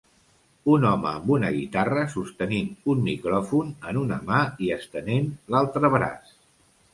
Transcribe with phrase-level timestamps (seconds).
[0.75, 6.35] Un home amb una guitarra sostenint un micròfon en una mà i estenent l'altre braç.